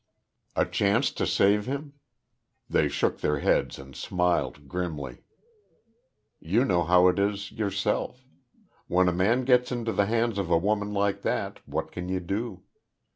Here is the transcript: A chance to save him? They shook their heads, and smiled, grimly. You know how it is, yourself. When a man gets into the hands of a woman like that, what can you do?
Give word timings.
A 0.55 0.65
chance 0.65 1.11
to 1.11 1.27
save 1.27 1.67
him? 1.67 1.93
They 2.67 2.87
shook 2.89 3.19
their 3.19 3.37
heads, 3.37 3.77
and 3.77 3.95
smiled, 3.95 4.67
grimly. 4.67 5.21
You 6.39 6.65
know 6.65 6.81
how 6.83 7.07
it 7.07 7.19
is, 7.19 7.51
yourself. 7.51 8.25
When 8.87 9.07
a 9.07 9.13
man 9.13 9.45
gets 9.45 9.71
into 9.71 9.91
the 9.91 10.07
hands 10.07 10.39
of 10.39 10.49
a 10.49 10.57
woman 10.57 10.91
like 10.91 11.21
that, 11.21 11.59
what 11.67 11.91
can 11.91 12.09
you 12.09 12.19
do? 12.19 12.63